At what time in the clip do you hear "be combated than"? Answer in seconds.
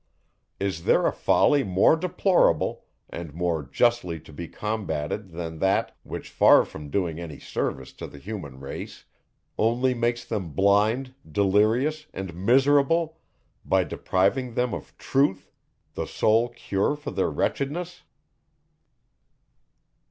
4.33-5.59